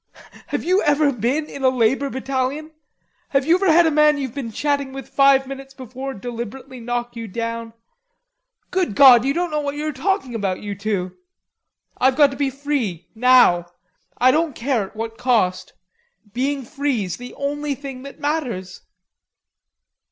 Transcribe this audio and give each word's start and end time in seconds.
Have 0.47 0.63
you 0.63 0.81
ever 0.81 1.11
been 1.11 1.45
in 1.45 1.63
a 1.63 1.69
labor 1.69 2.09
battalion? 2.09 2.71
Have 3.29 3.45
you 3.45 3.53
ever 3.53 3.71
had 3.71 3.85
a 3.85 3.91
man 3.91 4.17
you'd 4.17 4.33
been 4.33 4.51
chatting 4.51 4.93
with 4.93 5.07
five 5.07 5.45
minutes 5.45 5.75
before 5.75 6.15
deliberately 6.15 6.79
knock 6.79 7.15
you 7.15 7.27
down? 7.27 7.73
Good 8.71 8.95
God, 8.95 9.23
you 9.25 9.31
don't 9.35 9.51
know 9.51 9.61
what 9.61 9.75
you 9.75 9.85
are 9.85 9.91
talking 9.91 10.33
about, 10.33 10.59
you 10.59 10.73
two.... 10.73 11.15
I've 11.99 12.15
got 12.15 12.31
to 12.31 12.35
be 12.35 12.49
free, 12.49 13.09
now. 13.13 13.67
I 14.17 14.31
don't 14.31 14.55
care 14.55 14.85
at 14.85 14.95
what 14.95 15.19
cost. 15.19 15.73
Being 16.33 16.63
free's 16.63 17.17
the 17.17 17.35
only 17.35 17.75
thing 17.75 18.01
that 18.01 18.19
matters." 18.19 18.81